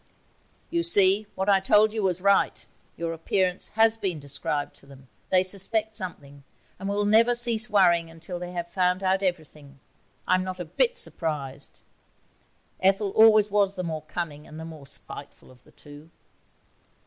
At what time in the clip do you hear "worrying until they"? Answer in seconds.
7.69-8.51